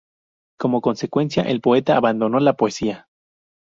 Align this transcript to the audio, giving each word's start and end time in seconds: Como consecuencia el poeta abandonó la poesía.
Como 0.59 0.81
consecuencia 0.81 1.43
el 1.43 1.61
poeta 1.61 1.95
abandonó 1.95 2.39
la 2.39 2.53
poesía. 2.55 3.07